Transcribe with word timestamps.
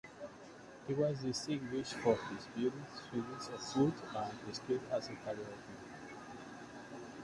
He 0.87 0.95
was 0.95 1.19
distinguished 1.19 1.93
for 1.93 2.15
his 2.15 2.47
beauty, 2.55 2.75
swiftness 3.11 3.49
of 3.49 3.61
foot, 3.61 3.93
and 4.15 4.55
skill 4.55 4.79
as 4.91 5.09
a 5.09 5.15
charioteer. 5.23 5.53